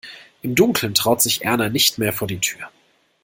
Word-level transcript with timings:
Im 0.41 0.55
Dunkeln 0.55 0.95
traut 0.95 1.21
sich 1.21 1.45
Erna 1.45 1.69
nicht 1.69 1.99
mehr 1.99 2.11
vor 2.11 2.27
die 2.27 2.39
Tür. 2.39 2.71